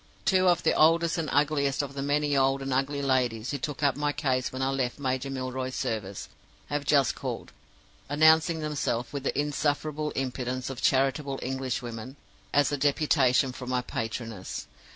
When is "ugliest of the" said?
1.31-2.01